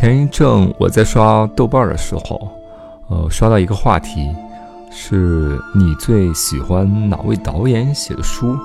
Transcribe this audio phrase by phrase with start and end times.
[0.00, 2.48] 前一阵我在刷豆瓣的时候，
[3.08, 4.34] 呃，刷到一个话题，
[4.90, 8.56] 是你最喜欢哪位导演写的书？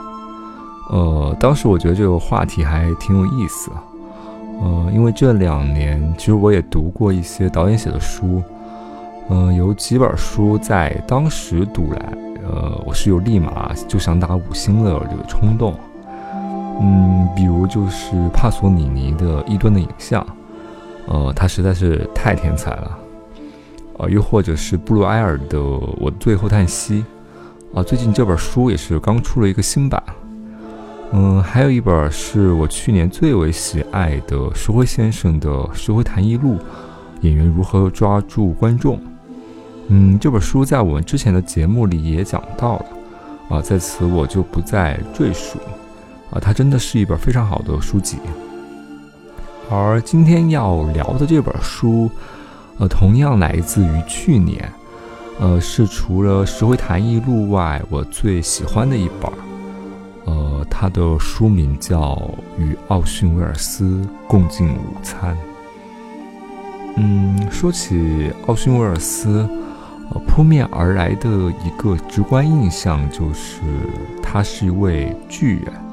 [0.91, 3.69] 呃，当时我觉得这个话题还挺有意思，
[4.61, 8.41] 呃，因为这两年其实我也读过一些导演写的书，
[9.27, 12.13] 呃，有几本书在当时读来，
[12.49, 15.75] 呃，我是有立马就想打五星的这个冲动，
[16.79, 20.23] 嗯，比如就是帕索尼尼的《异端的影像》。
[21.07, 22.97] 呃，他实在是太天才了，
[23.97, 25.59] 呃，又或者是布鲁埃尔的
[25.99, 27.05] 《我最后叹息》，
[27.79, 30.01] 啊，最近这本书也是刚出了一个新版，
[31.11, 36.55] 嗯，还有一本是我去年最为喜爱的石灰先生的《石灰谈艺录》，
[37.21, 38.99] 演员如何抓住观众，
[39.89, 42.85] 嗯，这本书在我们之前的节目里也讲到了，
[43.49, 45.59] 啊，在此我就不再赘述，
[46.31, 48.17] 啊，它真的是一本非常好的书籍。
[49.69, 52.09] 而今天要聊的这本书，
[52.77, 54.71] 呃，同样来自于去年，
[55.39, 59.31] 呃，是除了《石灰谈艺录》外，我最喜欢的一本。
[60.25, 61.99] 呃，它的书名叫
[62.57, 65.35] 《与奥逊·威尔斯共进午餐》。
[66.97, 69.49] 嗯，说起奥逊·威尔斯，
[70.11, 73.61] 呃，扑面而来的一个直观印象就是
[74.21, 75.84] 他是一位巨人。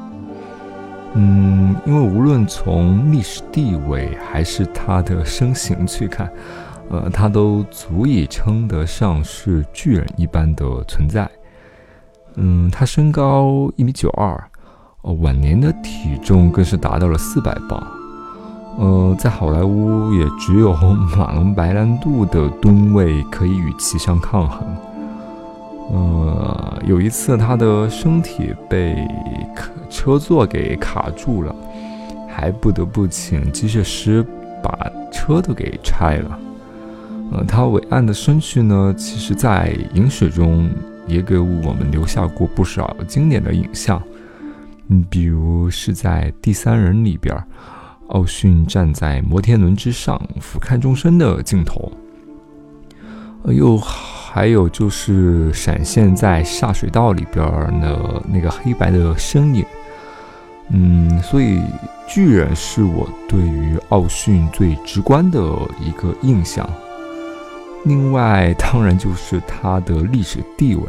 [1.14, 6.32] 嗯，因为无论从历史地位还是他的身形去看，
[6.88, 11.30] 呃，他都足以称得上是巨人一般的存在。
[12.36, 14.42] 嗯，他身高一米九二，
[15.02, 17.86] 呃，晚年的体重更是达到了四百磅。
[18.78, 20.72] 呃，在好莱坞也只有
[21.14, 24.66] 马龙白兰度的吨位可以与其相抗衡。
[25.91, 28.97] 呃，有一次他的身体被。
[29.91, 31.54] 车座给卡住了，
[32.26, 34.25] 还不得不请机械师
[34.62, 36.38] 把车都给拆了。
[37.31, 40.70] 呃，他伟岸的身躯呢，其实在影史中
[41.06, 44.03] 也给我们留下过不少经典的影像。
[44.88, 47.37] 嗯，比如是在《第三人》里边，
[48.09, 51.93] 奥逊站在摩天轮之上俯瞰众生的镜头。
[53.43, 53.76] 呃，又
[54.32, 57.44] 还有就是闪现在下水道里边
[57.82, 59.62] 的那个黑白的身影。
[60.70, 61.60] 嗯，所以
[62.09, 65.38] 巨人是我对于奥逊最直观的
[65.78, 66.66] 一个印象。
[67.84, 70.84] 另外，当然就是他的历史地位。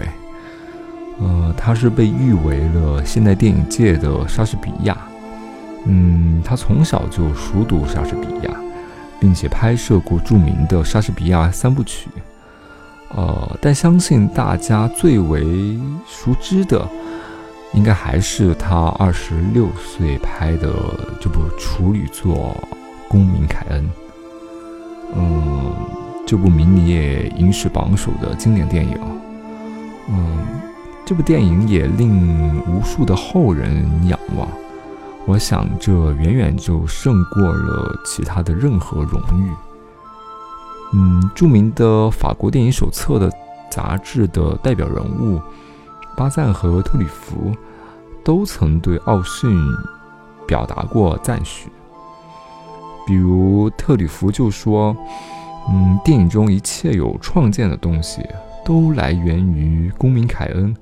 [1.20, 4.98] 呃，他是被誉为了现代电影界的莎士比亚。
[5.86, 8.54] 嗯，他从小就熟读莎士比亚，
[9.20, 12.08] 并且拍摄过著名的莎士比亚三部曲。
[13.16, 16.88] 呃，但相信大家最为熟知的。
[17.76, 20.72] 应该还是他二十六岁拍的
[21.20, 22.56] 这部处女作
[23.10, 23.84] 《公民凯恩》。
[25.16, 25.74] 嗯，
[26.24, 28.96] 这部名列影史榜首的经典电影。
[30.08, 30.38] 嗯，
[31.04, 34.48] 这部电影也令无数的后人仰望。
[35.26, 39.50] 我想，这远远就胜过了其他的任何荣誉。
[40.94, 43.32] 嗯，著名的法国电影手册的
[43.70, 45.42] 杂志的代表人物。
[46.16, 47.52] 巴赞和特里弗
[48.24, 49.52] 都曾对奥逊
[50.46, 51.72] 表达过赞许，
[53.08, 54.96] 比如特里弗就说
[55.72, 58.22] ：“嗯，电影中一切有创建的东西
[58.64, 60.76] 都来源于公民凯恩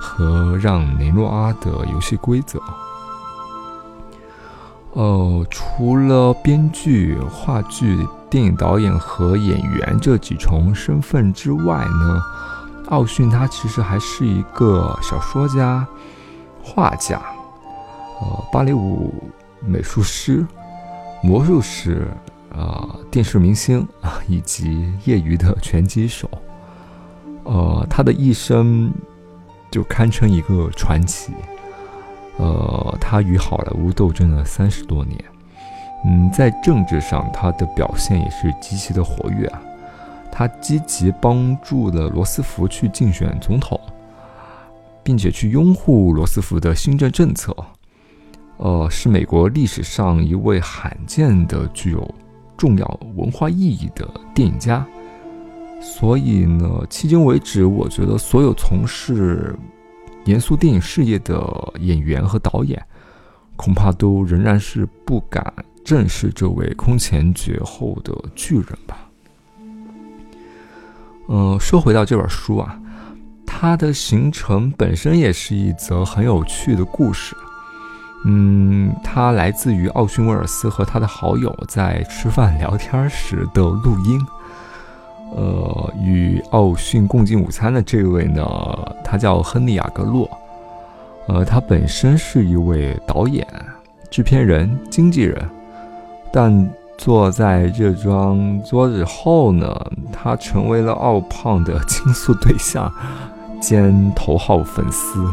[0.00, 2.60] 和让雷诺阿的游戏规则。”
[4.94, 7.98] 哦，除了编剧、话剧、
[8.30, 12.22] 电影导演和演员这几重身份之外呢？
[12.90, 15.86] 奥逊他其实还是一个小说家、
[16.62, 17.20] 画家，
[18.20, 19.12] 呃，芭蕾舞
[19.60, 20.46] 美术师、
[21.22, 22.08] 魔术师，
[22.50, 26.30] 啊，电视明星啊， 以及业余的拳击手。
[27.44, 28.90] 呃，他的一生
[29.70, 31.32] 就堪称一个传奇。
[32.38, 35.22] 呃，他与好莱坞斗争了三十多年。
[36.04, 39.60] 嗯，在政治上，他的表现也是极其的活跃啊。
[40.30, 43.80] 他积极帮助了罗斯福去竞选总统，
[45.02, 47.56] 并且去拥护罗斯福的新政政策，
[48.58, 52.14] 呃，是美国历史上一位罕见的具有
[52.56, 54.86] 重要文化意义的电影家。
[55.80, 59.56] 所以呢，迄今为止，我觉得所有从事
[60.24, 62.80] 严肃电影事业的演员和导演，
[63.56, 65.52] 恐怕都仍然是不敢
[65.88, 68.98] 正视这位空前绝后的巨人吧。
[71.30, 72.78] 嗯，说回到这本书啊，
[73.46, 77.34] 它的形成本身也是一则很有趣的故事。
[78.26, 84.20] 嗯，它来自于奥逊·威尔斯和他的好友在吃饭聊天时的录音。
[85.34, 88.44] 呃，与奥逊共进午餐的这位呢，
[89.02, 90.28] 他叫亨利·雅格洛。
[91.28, 93.46] 呃，他本身是一位导演、
[94.10, 95.48] 制片人、经纪人，
[96.32, 99.74] 但坐在这张桌子后呢，
[100.12, 102.92] 他成为了奥胖的倾诉对象
[103.60, 105.24] 兼头号粉丝。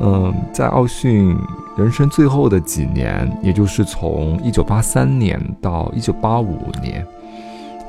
[0.00, 1.36] 嗯，在奥逊
[1.76, 6.46] 人生最后的几年，也就是从1983年到1985
[6.82, 7.06] 年。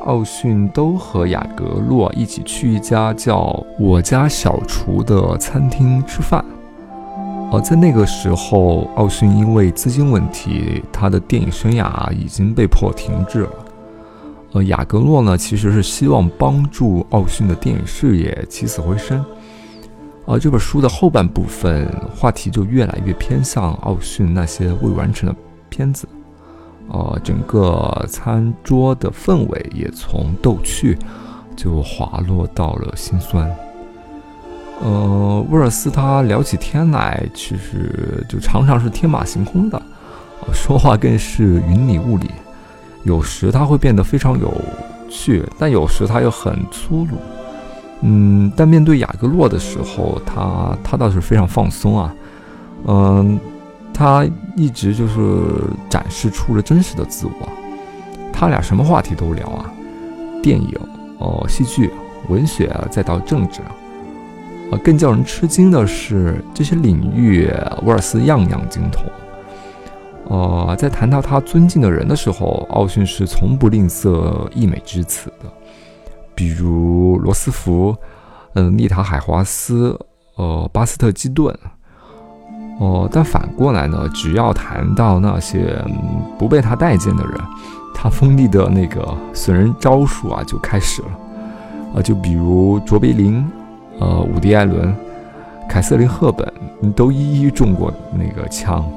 [0.05, 6.43] 奥逊都和雅各洛一起去一家叫“我家小厨”的餐厅吃饭。
[7.51, 13.49] 而在那个时候，奥逊因为资金问题，他的电影生涯已经被迫停滞了。
[14.51, 19.23] 呃，雅各洛呢，其实是希望帮助奥逊的电影事业起死回生。
[20.27, 25.35] 而这本书的后半部分话题就越来越偏向奥逊那些未完成的
[25.69, 26.07] 片子。
[26.89, 30.97] 呃，整个餐桌的氛围也从逗趣，
[31.55, 33.49] 就滑落到了心酸。
[34.81, 39.81] 呃，威尔斯他聊起天来，其实就常常是天马行空的，
[40.53, 42.29] 说话更是云里雾里。
[43.03, 44.53] 有时他会变得非常有
[45.09, 47.17] 趣，但有时他又很粗鲁。
[48.01, 52.15] 嗯，但面对雅各洛的时候，他他倒是非常放松啊。
[52.85, 53.39] 嗯。
[53.91, 54.25] 他
[54.55, 55.41] 一直就是
[55.89, 57.49] 展示出了真实的自我，
[58.31, 59.69] 他俩什么话题都聊啊，
[60.41, 60.73] 电影
[61.17, 61.91] 哦，戏剧、
[62.29, 63.59] 文学，再到政治，
[64.71, 67.49] 啊，更叫人吃惊的是，这些领域
[67.83, 69.03] 威尔斯样样精通。
[70.25, 75.51] 哦，在谈到他尊敬的人的时候，奥逊是从不吝啬溢美之词的，
[76.35, 77.95] 比如罗斯福，
[78.53, 79.99] 嗯，丽塔海华斯，
[80.35, 81.51] 呃，巴斯特基顿。
[82.79, 85.83] 哦，但反过来呢，只要谈到那些
[86.37, 87.33] 不被他待见的人，
[87.93, 91.07] 他锋利的那个损人招数啊就开始了。
[91.95, 93.43] 啊，就比如卓别林、
[93.99, 94.95] 呃，伍迪·艾伦、
[95.67, 96.51] 凯瑟琳·赫本，
[96.93, 98.89] 都一一中过那个枪。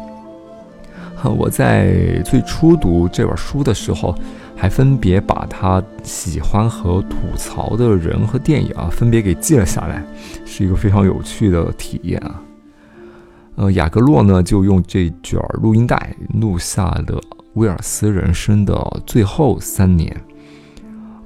[1.39, 4.13] 我在最初读这本书的时候，
[4.57, 10.03] 还分别把他喜欢和吐槽的人和电影啊，分别给记了下来，
[10.45, 12.43] 是一个非常有趣的体验啊。
[13.55, 17.21] 呃，雅各洛呢，就用这卷录音带录下了
[17.55, 18.75] 威尔斯人生的
[19.07, 20.17] 最后三年。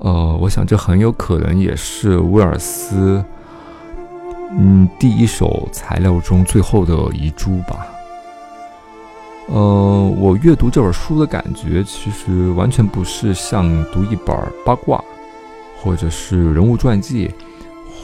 [0.00, 3.24] 呃，我想这很有可能也是威尔斯，
[4.50, 7.86] 嗯，第一手材料中最后的遗珠吧。
[9.48, 15.02] 呃，我阅读这本书的感觉，其实完全不是像读一本八卦，
[15.80, 17.32] 或者是人物传记，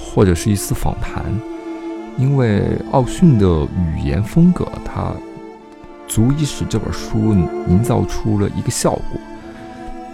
[0.05, 1.25] 或者是一次访谈。
[2.19, 3.47] 因为奥逊的
[3.97, 5.13] 语言风格，它
[6.07, 7.33] 足以使这本书
[7.69, 9.21] 营造出了一个效果。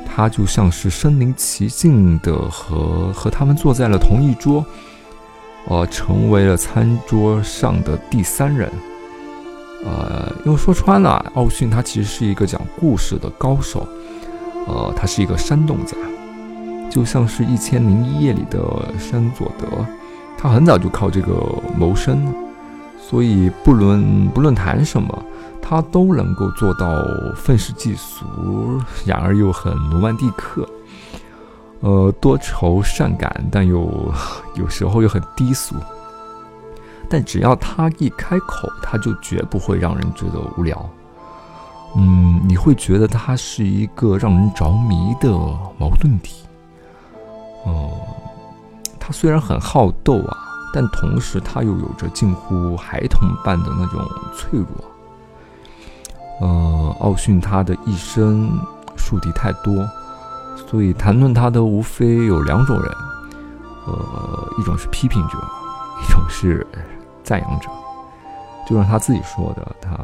[0.07, 4.65] 他就像是身临其境的和和他们坐在了同一桌，
[5.69, 8.71] 呃，成为了餐桌上的第三人。
[9.85, 13.87] 呃，因为说穿了，奥逊他其实是一个讲故事的高手，
[14.67, 15.97] 呃，他是一个煽动家，
[16.91, 18.59] 就像是《一千零一夜》里的
[18.99, 19.67] 山佐德。
[20.37, 21.33] 他很早就靠这个
[21.77, 22.33] 谋生，
[22.99, 25.25] 所以不论不论谈什么，
[25.61, 27.05] 他都能够做到
[27.37, 28.25] 愤世嫉俗，
[29.05, 30.69] 然而又很罗曼蒂克，
[31.81, 33.89] 呃，多愁善感，但又
[34.57, 35.77] 有时候又很低俗。
[37.09, 40.89] 但只要他一开口，他就绝不会让人觉得无聊。
[41.97, 45.31] 嗯，你会觉得他是一个让人着迷的
[45.79, 46.45] 矛盾体。
[47.65, 47.93] 哦。
[49.01, 50.37] 他虽然很好斗啊，
[50.75, 54.69] 但同时他又有着近乎孩童般的那种脆弱。
[56.41, 58.61] 呃，奥逊他的一生
[58.99, 59.75] 树敌太多，
[60.67, 62.93] 所以谈论他的无非有两种人，
[63.87, 65.39] 呃，一种是批评者，
[66.03, 66.67] 一种是
[67.23, 67.69] 赞扬者。
[68.67, 69.97] 就像他自己说的，他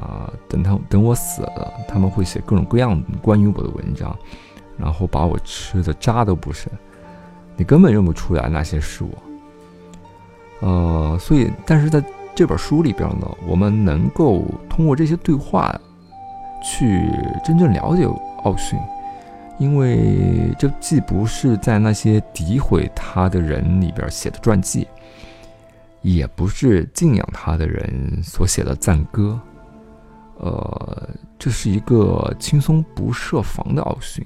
[0.49, 4.16] 等他等我死了，他们会写各种各样关于我的文章，
[4.78, 6.73] 然后把我吃的渣都不剩。
[7.56, 9.11] 你根本认不出来那些是我，
[10.66, 12.02] 呃，所以，但是在
[12.34, 15.73] 这本书里边呢，我们能够通过这些对话，
[16.64, 17.06] 去
[17.44, 18.08] 真正了解
[18.44, 18.78] 奥逊，
[19.58, 24.87] 因为这既不是在那些诋毁他的人里边写的传记，
[26.02, 29.38] 也不是敬仰他的人所写的赞歌，
[30.38, 31.08] 呃，
[31.38, 34.25] 这是一个轻松不设防的奥逊，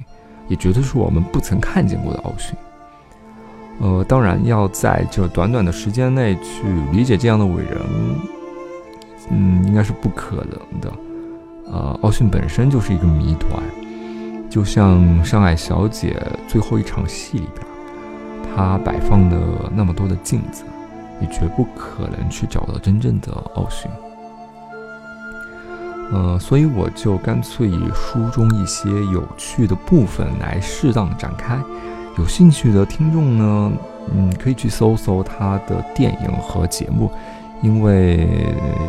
[0.48, 2.56] 也绝对是我们不曾看见过的奥逊。
[3.80, 7.80] 呃，当然要在这短短的时间内去理解这样的伟人，
[9.30, 10.92] 嗯，应该是不可能的。
[11.66, 13.62] 呃，奥逊本身就是一个谜团，
[14.48, 16.16] 就像《上海小姐》
[16.50, 17.66] 最后一场戏里边，
[18.56, 19.38] 她摆放的
[19.74, 20.64] 那么多的镜子，
[21.20, 23.90] 你绝不可能去找到真正的奥逊。
[26.10, 31.58] 呃，所以我就干脆以书中一些有趣的部分来适当展开。
[32.16, 33.72] 有兴趣的听众呢，
[34.14, 37.12] 嗯，可以去搜搜他的电影和节目，
[37.60, 38.26] 因为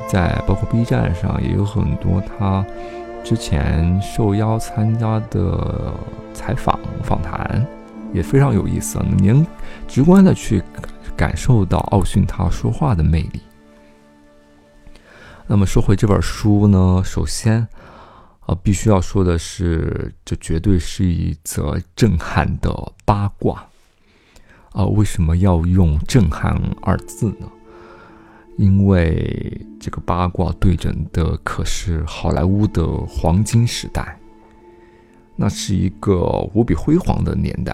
[0.08, 2.66] 在包括 B 站上也有很多他
[3.30, 5.94] 之前受邀参加的
[6.34, 7.64] 采访访谈，
[8.12, 9.46] 也非常有意思，您
[9.88, 10.64] 直观的去
[11.16, 13.40] 感受到奥逊他说话的魅力。
[15.46, 17.68] 那么说回这本书呢，首先。
[18.48, 23.64] 啊，必须要说的是，这绝对是一则震撼的八卦。
[24.72, 27.48] 啊，为什么要用“震撼”二字呢？
[28.60, 34.20] 因为这个八卦对准的可是好莱坞的黄金时代，
[35.38, 37.74] 那是一个无比辉煌的年代，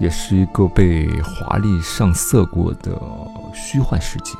[0.00, 2.98] 也是一个被华丽上色过的
[3.52, 4.32] 虚幻世界。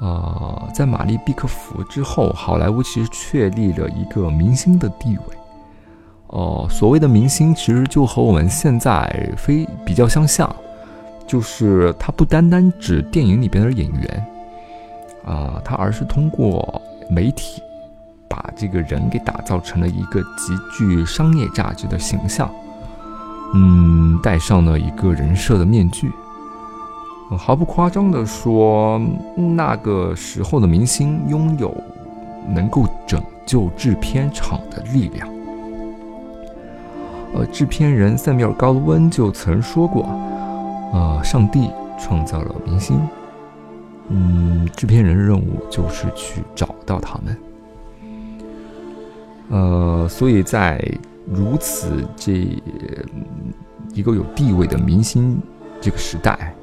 [0.00, 5.36] 呃，在玛丽·毕克福之后，好莱坞其实确立了一个明星的地位。
[6.28, 10.48] 哦，所谓的明星，其实就和我们现在非比较相像，
[11.30, 14.26] 就是他不单单指电影里边的演员，
[15.24, 17.62] 啊，他而是通过媒体
[18.26, 22.50] 把这个人给打造成了一个极具商业价值的形象，
[23.54, 26.10] 嗯，戴上了一个人设的面具。
[27.38, 29.00] 毫不夸张地说，
[29.36, 31.72] 那个时候的明星拥有
[32.48, 35.28] 能够拯救制片厂的力量。
[37.32, 40.02] 呃，制片人塞缪尔·高卢温就曾说过
[40.92, 43.00] ：“呃，上帝创造了明星，
[44.08, 47.36] 嗯，制片人任务就是去找到他们。”
[49.50, 50.80] 呃，所以在
[51.26, 52.46] 如此这
[53.92, 55.40] 一个有地位的明星
[55.80, 56.54] 这个时代。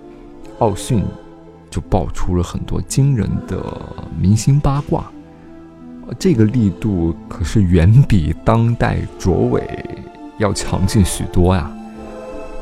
[0.59, 1.05] 奥逊
[1.69, 3.63] 就爆出了很多惊人的
[4.19, 5.05] 明星八卦，
[6.17, 9.85] 这个力度可是远比当代卓伟
[10.39, 11.71] 要强劲许多呀。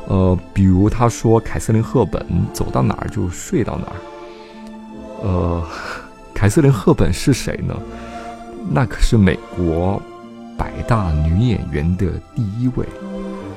[0.07, 3.95] 呃，比如他说凯瑟琳·赫本走到哪儿就睡到哪儿。
[5.23, 5.63] 呃，
[6.33, 7.75] 凯瑟琳·赫本是谁呢？
[8.69, 10.01] 那可是美国
[10.57, 12.85] 百大女演员的第一位，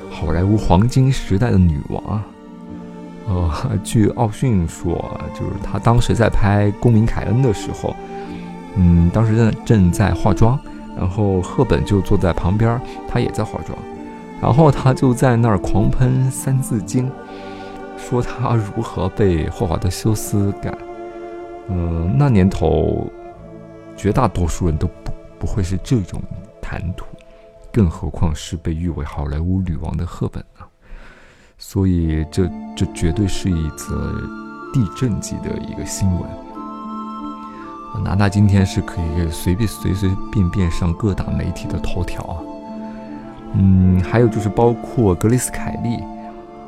[0.09, 2.25] 好莱坞黄金时代的女王啊。
[3.27, 3.51] 呃，
[3.83, 7.95] 据奥逊说，就是他当时在拍《公民凯恩》的时候，
[8.75, 10.57] 嗯，当时正正在化妆，
[10.97, 13.77] 然后赫本就坐在旁边，他也在化妆，
[14.41, 17.09] 然后他就在那儿狂喷《三字经》，
[17.97, 20.77] 说他如何被霍华德·休斯赶。
[21.67, 23.07] 嗯，那年头，
[23.95, 26.21] 绝大多数人都不不会是这种
[26.61, 27.05] 谈吐，
[27.71, 30.65] 更何况是被誉为好莱坞女王的赫本呢？
[31.57, 34.19] 所以，这这绝对是一则
[34.73, 36.21] 地震级的一个新闻。
[38.03, 42.37] 哪怕今天是可以随便随随便便上各大媒体的头条啊。
[43.53, 46.03] 嗯，还有就是包括格雷斯·凯利，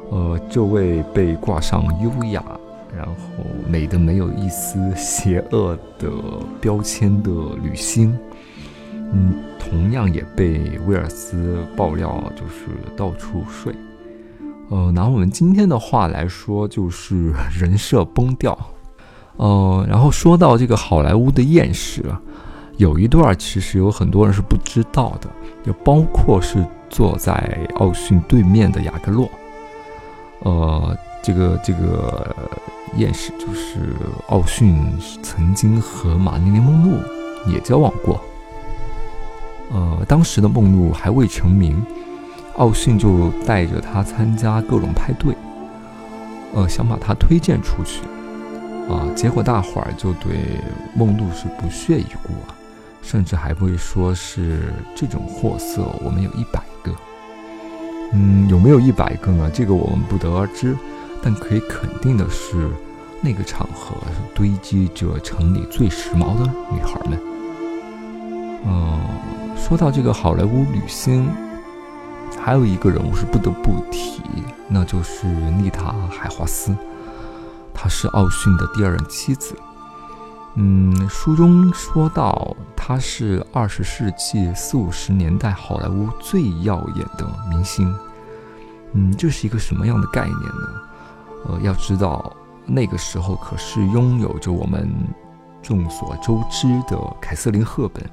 [0.10, 2.44] 呃，这位被挂上优雅，
[2.98, 6.10] 然后美的没有一丝邪恶的
[6.60, 8.18] 标签的女星，
[9.14, 13.74] 嗯，同样也被威尔斯爆料，就是到处睡。
[14.70, 18.58] 呃，拿我们今天的话来说，就是人设崩掉。
[19.38, 22.04] 呃，然后说到这个好莱坞的艳史，
[22.82, 25.30] 有一段其实有很多人是不知道的，
[25.64, 29.30] 就包括是坐在奥逊对面的雅各洛。
[30.40, 32.36] 呃，这个这个
[32.98, 33.96] 艳史就是
[34.30, 34.76] 奥逊
[35.22, 36.98] 曾经和玛丽莲梦露
[37.52, 38.20] 也交往过。
[39.72, 41.86] 呃，当时的梦露还未成名。
[42.56, 45.36] 奥逊就带着他参加各种派对，
[46.54, 48.02] 呃，想把他推荐出去，
[48.92, 50.60] 啊，结果大伙儿就对
[50.96, 52.58] 梦露是不屑一顾啊，
[53.02, 56.92] 甚至还会说是这种货色，我们有一百个。
[58.14, 59.50] 嗯，有没有一百个呢？
[59.54, 60.78] 这个我们不得而知，
[61.22, 62.70] 但可以肯定的是，
[63.22, 67.20] 那个场合是堆积着城里最时髦的女孩们。
[68.66, 69.00] 嗯，
[69.56, 71.30] 说到这个好莱坞女星，
[72.38, 74.22] 还有一个人物是不得不提，
[74.68, 75.26] 那就是
[75.62, 76.76] 丽塔·海华斯，
[77.74, 79.56] 她是奥逊的第二任妻子。
[80.56, 87.94] 嗯，书中说到，她是二十世纪四五十年代好莱坞最耀眼的明星。
[88.94, 90.82] 嗯，这是一个什么样的概念呢？
[91.46, 94.92] 呃，要知道那个时候可是拥有着我们
[95.62, 98.04] 众所周知的凯瑟琳·赫本、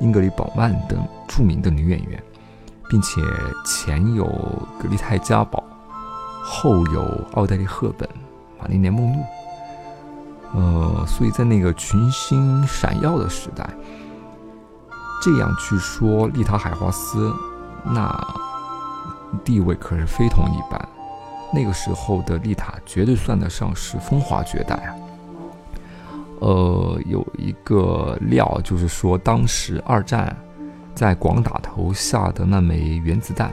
[0.00, 2.22] 英格丽·宝曼等著名的女演员，
[2.88, 3.20] 并且
[3.66, 4.24] 前有
[4.80, 5.62] 格丽泰·嘉宝，
[6.42, 7.02] 后有
[7.34, 8.08] 奥黛丽·赫本、
[8.58, 9.22] 玛丽莲·梦露。
[10.52, 13.68] 呃，所以在那个群星闪耀的时代，
[15.22, 17.32] 这样去说丽塔·海华斯，
[17.84, 18.12] 那
[19.44, 20.88] 地位可是非同一般。
[21.52, 24.94] 那个时候的丽塔绝对算得上是风华绝代啊。
[26.40, 30.36] 呃，有一个料就是说，当时二战
[30.94, 33.52] 在广岛投下的那枚原子弹，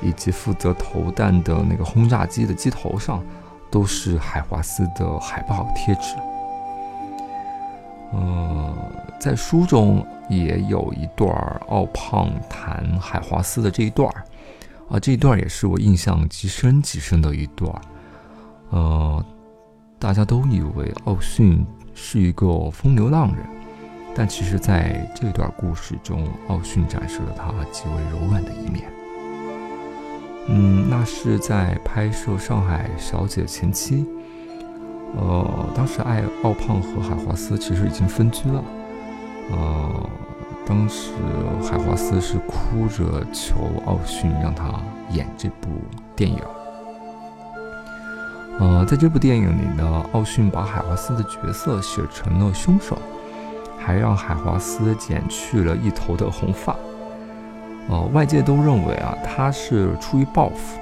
[0.00, 3.20] 以及负责投弹的那个轰炸机的机头上。
[3.70, 6.16] 都是海华斯的海报贴纸。
[8.12, 8.74] 呃，
[9.20, 11.30] 在书中也有一段
[11.68, 14.24] 奥胖谈海华斯的这一段儿，
[14.90, 17.80] 啊，这一段也是我印象极深极深的一段儿。
[18.70, 19.24] 呃，
[19.98, 23.46] 大家都以为奥逊是一个风流浪人，
[24.14, 28.90] 但其实在这段故事中，奥逊展示了他极为柔软的一面。
[30.48, 34.04] 嗯，那是在拍摄《上海小姐》前期，
[35.16, 38.64] 呃，当时艾奥胖和海华斯其实已经分居了，
[39.52, 40.10] 呃，
[40.66, 41.12] 当时
[41.62, 43.54] 海华斯是哭着求
[43.86, 45.68] 奥逊让他演这部
[46.16, 46.40] 电影，
[48.58, 52.98] 呃，在这部电影里呢，奥逊把海华斯的角色写成了凶手，
[53.78, 56.74] 还让海华斯剪去了一头的红发。
[57.90, 60.78] 呃，外界都认为啊，他是出于报复，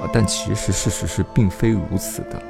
[0.00, 2.42] 呃，但其实事实是并非如此的，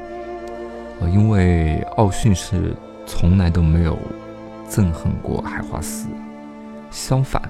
[1.01, 2.75] 呃，因为奥逊是
[3.07, 3.99] 从来都没有
[4.71, 6.09] 憎恨过海华斯，
[6.91, 7.43] 相反，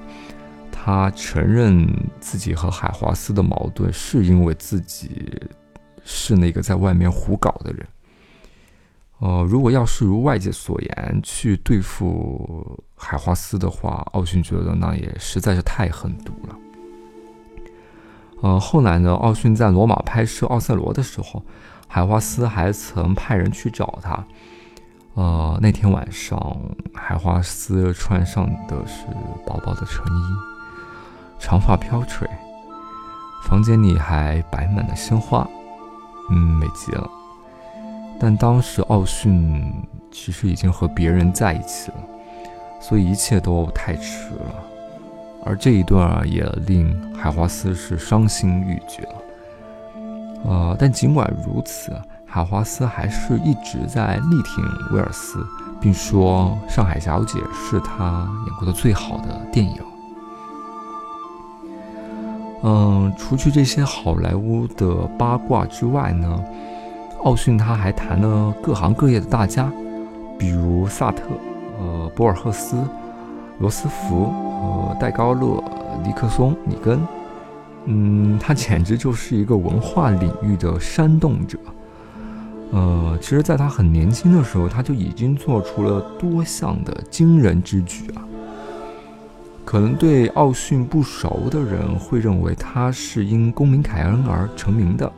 [0.73, 1.87] 他承认
[2.19, 5.41] 自己和海华斯的矛盾是因为自己
[6.05, 7.87] 是那个在外面胡搞的人。
[9.23, 16.57] 呃，如果要是如外界所言去对付海华斯的话，奥逊觉得那也实在是太狠毒了。
[18.43, 21.41] 呃，后来呢，奥逊在罗马拍摄《奥赛罗》的时候，
[21.87, 24.27] 海华斯还曾派人去找他。
[25.15, 26.61] 呃，那天晚上，
[26.93, 29.07] 海华斯穿上的是
[29.47, 30.23] 薄薄的衬衣，
[31.39, 32.29] 长发飘垂，
[33.45, 35.49] 房间里还摆满了鲜花，
[36.29, 37.09] 嗯，美极了。
[38.19, 39.73] 但当时奥逊
[40.11, 41.97] 其实已经和别人在一起了，
[42.81, 44.55] 所以一切都太迟了。
[45.45, 49.15] 而这一段也令海华斯是伤心欲绝了。
[50.45, 51.93] 呃，但尽管如此，
[52.25, 55.45] 海华斯还是一直在力挺威尔斯，
[55.81, 59.77] 并说《上海小姐》是他演过的最好的电影。
[62.63, 66.41] 嗯，除去这些好莱坞的八卦之外呢？
[67.25, 69.71] 奥逊他还谈了各行各业的大家，
[70.37, 71.23] 比如萨特、
[71.79, 72.77] 呃博尔赫斯、
[73.61, 74.25] 罗斯福、
[74.61, 75.63] 呃戴高乐、
[76.05, 77.01] 尼克松、里根，
[77.85, 81.57] 嗯，他简直就是一个文化领域的煽动者。
[82.73, 88.25] 呃，其实，在他很年轻的时候，他就已经做出了多项的惊人之举啊。
[89.65, 95.13] 可能对奥逊不熟的人会认为他是因《公民凯恩》而成名的。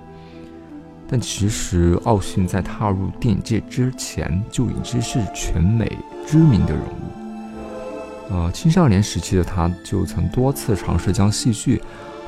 [1.07, 8.33] 但其实，奥逊在踏入电影界之前就已经是全美知名的人物。
[8.35, 11.81] 呃，青少年时期的他就曾多次尝试将戏剧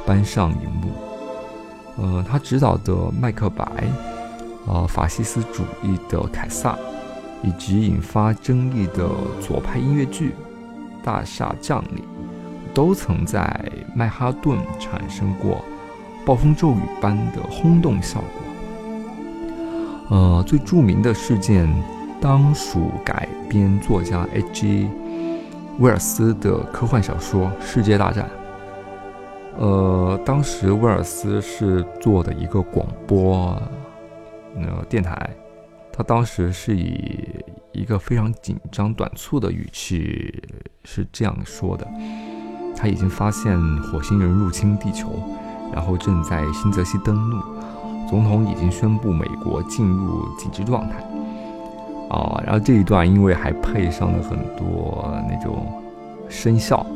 [0.05, 0.91] 搬上荧幕。
[1.97, 3.65] 呃，他执导的《麦克白》、
[4.71, 6.73] 呃，法西斯主义的《凯撒》，
[7.43, 9.09] 以及引发争议的
[9.41, 10.29] 左派音乐剧
[11.05, 11.99] 《大厦降临》，
[12.75, 13.59] 都曾在
[13.95, 15.65] 曼哈顿产生过
[16.27, 18.46] 暴风骤雨般的轰动效果。
[20.09, 21.69] 呃，最著名的事件
[22.21, 24.89] 当属改编作家 H.G.
[25.79, 28.25] 威尔斯的科幻小说《世界大战》。
[29.59, 33.61] 呃，当时威尔斯是做的一个广播，
[34.55, 35.31] 呃，电台，
[35.93, 40.43] 他当时是以一个非常紧张短促的语气
[40.85, 41.87] 是这样说的：
[42.77, 45.09] 他已经发现火星人入侵地球，
[45.73, 47.56] 然后正在新泽西登陆。
[48.09, 50.97] 总统已经宣布美国进入紧急状态。
[52.09, 55.67] 啊，然后这一段因为还配上了很多那种
[56.29, 56.87] 声效，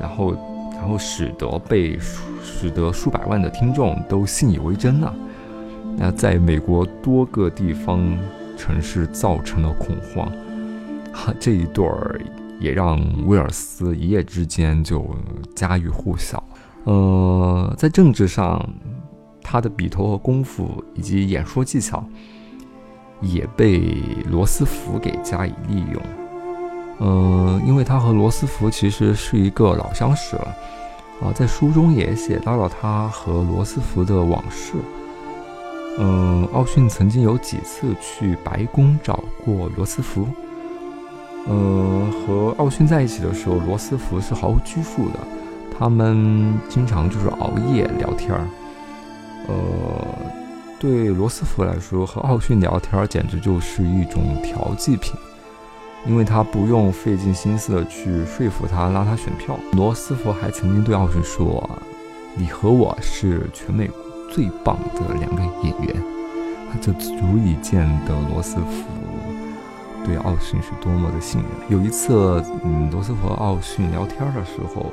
[0.00, 0.34] 然后
[0.72, 1.98] 然后使得被
[2.42, 5.14] 使得数百万的听众都信以为真了。
[5.98, 8.00] 那在美国多个地方
[8.56, 10.32] 城市造成了恐慌，
[11.12, 12.18] 哈，这一段儿
[12.58, 15.04] 也让威尔斯一夜之间就
[15.54, 16.42] 家喻户晓。
[16.84, 18.66] 呃，在政治上，
[19.44, 22.02] 他的笔头和功夫以及演说技巧
[23.20, 23.94] 也被
[24.28, 26.02] 罗斯福给加以利用。
[26.98, 30.56] 嗯，因为他和罗斯福其实是一个老相识了，
[31.22, 34.72] 啊，在书中也写到了他和罗斯福的往事。
[35.98, 40.26] 嗯，奥逊曾经有几次去白宫找过罗斯福。
[41.46, 45.18] 呃，和奥逊在一起的时候，罗斯福是毫无拘束的，
[45.76, 48.46] 他们经常就是熬夜聊天儿。
[49.48, 49.54] 呃，
[50.78, 55.14] 对罗斯福来说，和奥逊聊天简直就是一种调剂品，
[56.06, 59.58] 因为他不用费尽心思的去说服他拉他选票。
[59.72, 61.68] 罗斯福还曾经对奥逊说
[62.36, 63.90] ：“你和我是全美。”
[64.32, 65.94] 最棒的两个演员，
[66.80, 68.84] 这足以见得罗斯福
[70.04, 71.78] 对奥逊是多么的信任。
[71.78, 74.86] 有一次，嗯，罗斯福和奥逊聊天的时候，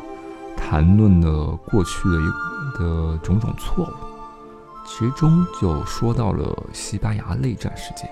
[0.55, 4.10] 谈论了过去的一的种种错误，
[4.85, 8.09] 其中就说到了西班牙内战事件。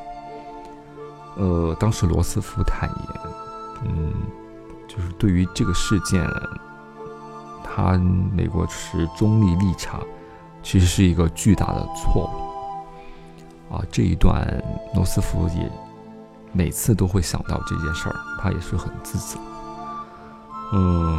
[1.36, 3.34] 呃，当时罗斯福坦言，
[3.86, 4.14] 嗯，
[4.88, 6.26] 就是对于这个事件，
[7.64, 7.98] 他
[8.34, 10.02] 美国持中立立场。
[10.62, 13.82] 其实是一个巨大的错误啊！
[13.90, 14.46] 这一段
[14.94, 15.72] 罗斯福也
[16.52, 19.40] 每次都会想到这件事儿，他也是很自责。
[20.74, 21.18] 嗯，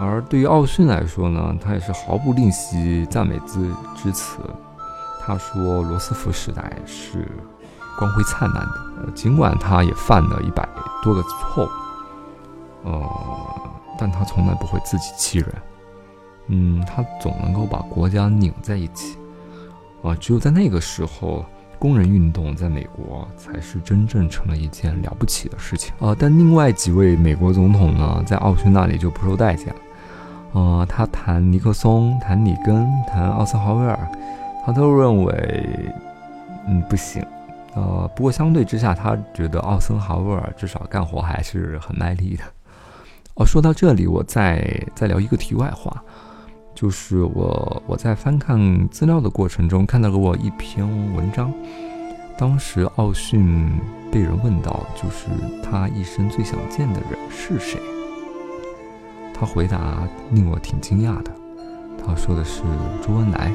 [0.00, 4.38] 而对于奥逊来说呢，他也是毫不吝惜赞美之之词。
[5.28, 7.28] 他说罗斯福时代是
[7.98, 8.62] 光辉灿烂
[8.96, 10.66] 的，尽管他也犯了一百
[11.02, 13.06] 多个错误，呃，
[13.98, 15.54] 但他从来不会自欺欺人。
[16.46, 19.18] 嗯，他总能够把国家拧在一起，
[20.02, 21.44] 啊，只有在那个时候，
[21.78, 26.16] 工人运动在美国才是真正成了一件了不起的事情啊。
[26.18, 29.74] 但另外几位美国总统呢，在奥逊那里就不受待见，
[30.54, 34.10] 啊，他谈尼克松，谈里根，谈奥森豪威尔，
[34.68, 35.66] 他都认为，
[36.66, 37.24] 嗯，不行，
[37.74, 42.44] 呃，不过相对之下，他觉得奥森豪威尔至少干活还是很卖力的。
[43.36, 44.62] 哦，说到这里，我再
[44.94, 46.04] 再聊一个题外话。
[46.74, 51.50] 就是我我在翻看资料的过程中看到过一篇文章，
[52.36, 53.72] 当时奥逊
[54.12, 55.28] 被人问到，就是
[55.62, 57.80] 他一生最想见的人是谁？
[59.32, 61.32] 他回答令我挺惊讶的，
[62.04, 62.60] 他说的是
[63.02, 63.50] 周恩来。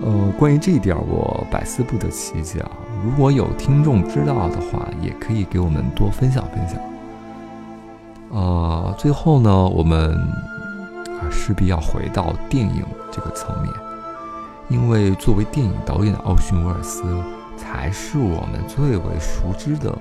[0.00, 2.70] 呃，关于这一点我百思不得其解啊。
[3.04, 6.78] 如果有听众知道的话，也可以给我们多分享分享。
[8.30, 10.14] 呃，最后呢，我们
[11.20, 11.28] 啊。
[11.30, 13.72] 势必要回到电影这个层面，
[14.68, 17.04] 因为作为电影导演的奥逊·威尔斯
[17.56, 19.96] 才是我们最为熟知的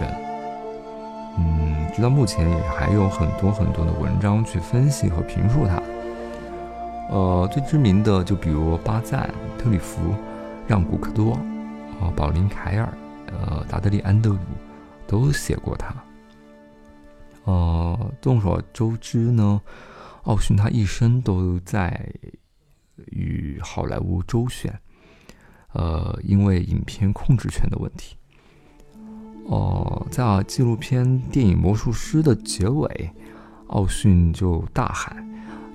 [0.00, 0.10] 人。
[1.38, 5.80] 嗯，直到目前也还有很多很多的文章去分析和评述他。
[7.08, 10.14] 呃，最知名的就比如巴赞、特里弗、
[10.66, 11.32] 让·古克多、
[12.00, 12.92] 啊，保林·凯尔、
[13.26, 14.38] 呃，达德利·安德鲁
[15.06, 15.94] 都写过他。
[17.44, 19.60] 呃，众所周知呢，
[20.24, 22.12] 奥逊他一生都在
[23.12, 24.76] 与好莱坞周旋，
[25.74, 28.16] 呃，因为影片控制权的问题。
[29.46, 33.10] 哦，在纪录片电影《魔术师》的结尾，
[33.68, 35.24] 奥逊就大喊：“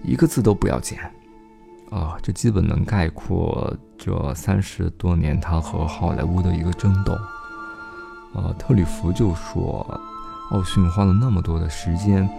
[0.03, 0.99] 一个字都不要剪！”
[1.91, 7.13] 啊，这基本能概括这三十多年他和好莱坞的一个争斗。
[8.33, 9.85] 呃，特里弗就说。
[10.51, 12.29] 奥逊花了那么多的时间，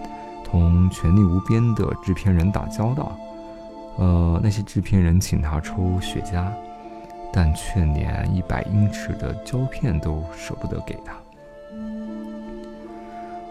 [0.45, 3.11] 同权力无边的制片人打交道，
[3.97, 6.45] 呃，那些制片人请他抽雪茄，
[7.31, 11.13] 但却连一百英尺的胶片都舍不得给他。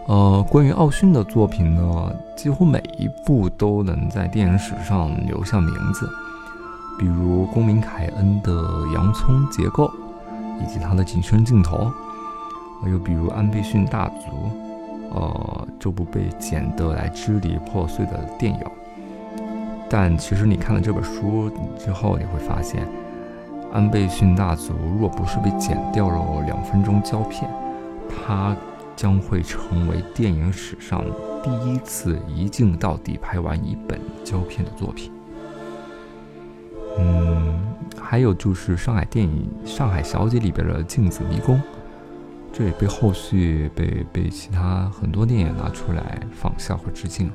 [0.06, 6.08] 呃，关于奥逊的作品呢，几乎每一部都能在电影史上留下名字，
[6.98, 8.52] 比如公民凯恩的
[8.94, 9.90] 洋葱结构，
[10.60, 11.90] 以及他的景深镜头。
[12.84, 14.50] 又比如安倍逊大族，
[15.14, 18.60] 呃，这部被剪得来支离破碎的电影。
[19.88, 22.84] 但其实你看了这本书之后，你会发现，
[23.72, 27.48] 安倍逊大族若不是被剪掉了两分钟胶片，
[28.08, 28.56] 它
[28.96, 31.04] 将会成为电影史上
[31.42, 35.12] 第一次一镜到底拍完一本胶片的作品。
[36.98, 37.60] 嗯。
[37.98, 41.58] 还有就是上海电影《上海小姐》里边的镜子迷宫，
[42.52, 47.30] 这也被后续被被其他很多电影拿出来仿效和致敬。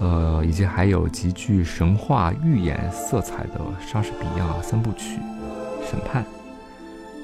[0.00, 5.18] 呃，以及还有极具神话寓言色彩的莎士比亚三部曲
[5.90, 6.22] 《审判》，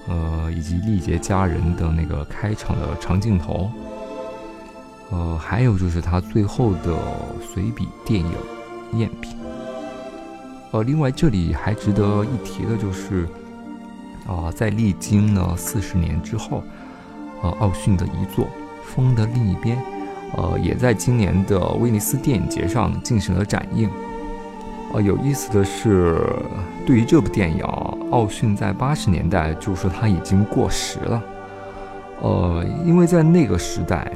[0.09, 3.71] 呃，以及历劫佳人的那个开场的长镜头，
[5.11, 6.97] 呃，还有就是他最后的
[7.53, 8.33] 随笔电影
[8.97, 9.33] 《赝品》。
[10.71, 13.29] 呃，另外这里还值得一提的就是，
[14.27, 16.63] 啊，在历经了四十年之后，
[17.43, 18.45] 呃，奥逊的遗作
[18.85, 19.77] 《风的另一边》。
[20.37, 23.89] 呃，也在今年的威尼斯电影节上进行了展映。
[24.95, 26.17] 呃，有意思的是，
[26.87, 27.65] 对于这部电影，
[28.13, 31.23] 奥逊在八十年代就说他已经过时了。
[32.23, 34.13] 呃，因为在那个时代，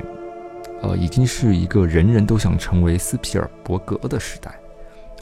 [0.80, 4.54] 呃，已经是一个人人都想成为斯皮尔伯格的时代，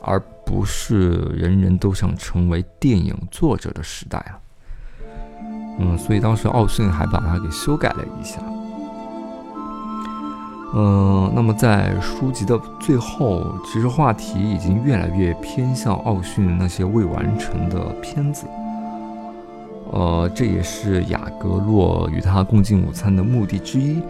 [0.03, 4.41] 而不是人人都想成为电影作者的时代了。
[5.81, 8.43] 嗯，所以当时奥逊还把它给修改了一下。
[10.75, 18.47] 嗯，那么在书籍的最后，其实话题已经越来越偏向奥逊那些未完成的片子。
[19.93, 24.03] 呃，这也是雅各洛与他共进午餐的目的之一，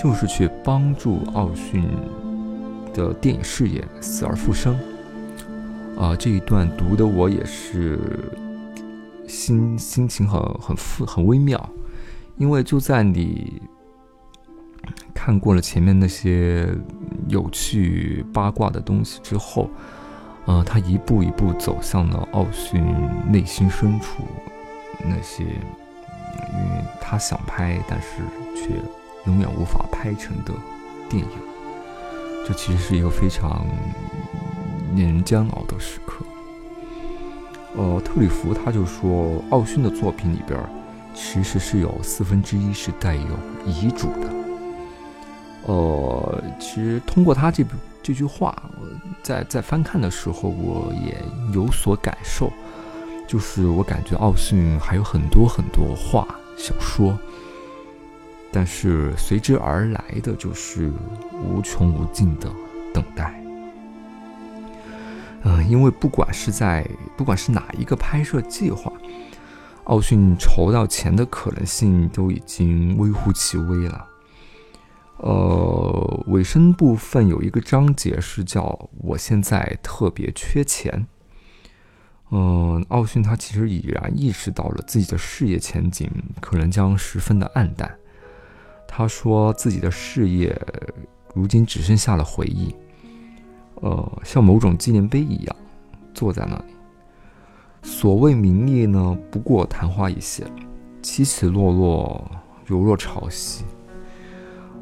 [0.00, 1.82] 就是去帮助奥逊
[2.92, 4.78] 的电影事业死而复生。
[5.98, 7.98] 啊，这一段读的我也是
[9.26, 11.68] 心心情很很复很微妙，
[12.36, 13.62] 因为就在你。
[15.24, 16.68] 看过了前面那些
[17.28, 19.70] 有趣八卦的东西之后，
[20.46, 22.84] 呃，他一步一步走向了奥逊
[23.30, 24.24] 内心深处
[25.04, 28.16] 那些，因为他想拍但是
[28.56, 28.74] 却
[29.26, 30.52] 永远无法拍成的
[31.08, 31.30] 电影。
[32.44, 33.64] 这其实是一个非常
[34.96, 36.24] 令人煎熬的时刻。
[37.76, 40.58] 呃，特里弗他就说，奥逊的作品里边
[41.14, 44.41] 其实是有四分之一是带有遗嘱的。
[45.66, 47.64] 呃，其实通过他这
[48.02, 48.54] 这句话，
[49.22, 51.16] 在在翻看的时候，我也
[51.54, 52.52] 有所感受，
[53.28, 56.26] 就是我感觉奥逊还有很多很多话
[56.58, 57.16] 想说，
[58.50, 60.92] 但是随之而来的就是
[61.44, 62.50] 无穷无尽的
[62.92, 63.40] 等待。
[65.44, 66.84] 嗯，因为不管是在
[67.16, 68.92] 不管是哪一个拍摄计划，
[69.84, 74.08] 奥逊筹到钱的可能性都已经微乎其微了。
[75.22, 81.06] 呃，尾声部分有一个章节是叫“我现在特别缺钱”。
[82.34, 87.88] 嗯，奥逊他其实已然意识到了自己的事业前景可能将十分的暗淡。
[88.88, 90.60] 他说自己的事业
[91.34, 92.74] 如今只剩下了回忆，
[93.76, 95.56] 呃，像某种纪念碑一样
[96.12, 96.74] 坐在那里。
[97.82, 100.50] 所谓名利呢，不过昙花一现，
[101.00, 102.28] 起起落落，
[102.66, 103.60] 犹若潮汐。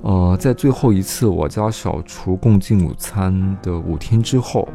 [0.02, 4.66] 呃，在最后一次我家小厨共进午餐的五天之后，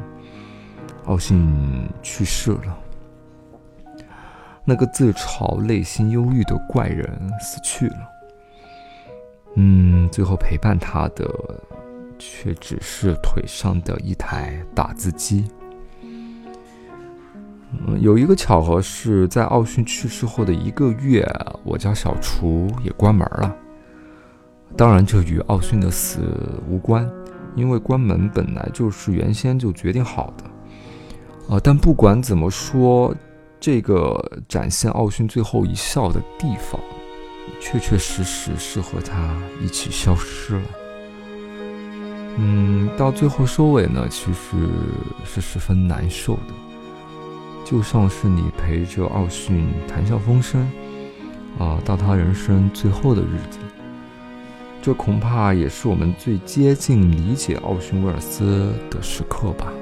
[1.05, 2.77] 奥逊去世了。
[4.63, 7.07] 那个自嘲、内心忧郁的怪人
[7.39, 7.97] 死去了。
[9.55, 11.27] 嗯，最后陪伴他的，
[12.19, 15.45] 却只是腿上的一台打字机。
[16.03, 21.27] 嗯，有一个巧合是在奥逊去世后的一个月，
[21.63, 23.55] 我家小厨也关门了。
[24.77, 26.19] 当然，这与奥逊的死
[26.69, 27.09] 无关，
[27.55, 30.43] 因为关门本来就是原先就决定好的。
[31.47, 33.15] 呃，但不管怎么说，
[33.57, 36.79] 这个展现奥逊最后一笑的地方，
[37.61, 39.33] 确确实实是和他
[39.63, 40.63] 一起消失了。
[42.37, 44.69] 嗯，到最后收尾呢，其实
[45.23, 46.53] 是十分难受的，
[47.63, 50.61] 就像是你陪着奥逊谈笑风生，
[51.57, 53.59] 啊，到他人生最后的日子。
[54.85, 59.73] 这恐怕也是我们最接近理解奥逊·威尔斯的时刻吧。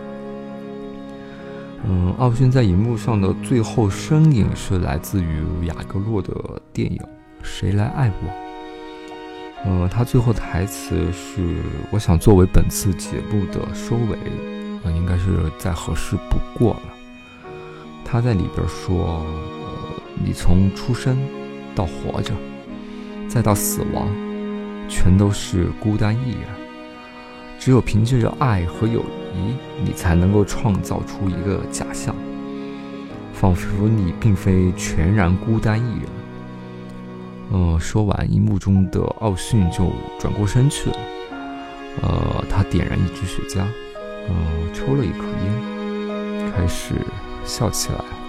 [1.83, 6.33] 嗯，奥逊在荧幕上的最后身影是来自于雅各洛的
[6.71, 6.97] 电影
[7.43, 9.67] 《谁来爱我》。
[9.69, 11.57] 呃，他最后台词是
[11.91, 14.17] ：“我想作为本次节目的收尾，
[14.85, 16.93] 呃，应该是再合适不过了。”
[18.05, 19.21] 他在里边说：“，
[20.15, 21.17] 你从出生
[21.75, 22.31] 到活着，
[23.27, 24.07] 再到死亡。”
[24.87, 26.41] 全都是孤单一人，
[27.59, 29.01] 只有凭借着爱和友
[29.33, 32.15] 谊，你才能够创造出一个假象，
[33.33, 36.09] 仿佛你并非全然孤单一人。
[37.51, 40.97] 呃，说完，荧幕中的奥逊就转过身去了。
[42.01, 43.59] 呃，他点燃一支雪茄，
[44.27, 44.33] 呃，
[44.73, 46.95] 抽了一口烟，开始
[47.45, 48.22] 笑起来。